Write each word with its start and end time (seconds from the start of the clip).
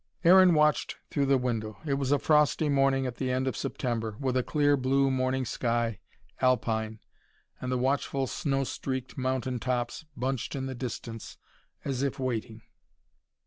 Aaron 0.23 0.55
watched 0.55 0.97
through 1.11 1.27
the 1.27 1.37
window. 1.37 1.77
It 1.85 1.93
was 1.93 2.11
a 2.11 2.17
frosty 2.17 2.69
morning 2.69 3.05
at 3.05 3.17
the 3.17 3.29
end 3.29 3.47
of 3.47 3.55
September, 3.55 4.15
with 4.19 4.35
a 4.35 4.41
clear 4.41 4.75
blue 4.75 5.11
morning 5.11 5.45
sky, 5.45 5.99
Alpine, 6.41 6.97
and 7.59 7.71
the 7.71 7.77
watchful, 7.77 8.25
snow 8.25 8.63
streaked 8.63 9.15
mountain 9.15 9.59
tops 9.59 10.05
bunched 10.17 10.55
in 10.55 10.65
the 10.65 10.73
distance, 10.73 11.37
as 11.85 12.01
if 12.01 12.17
waiting. 12.17 12.63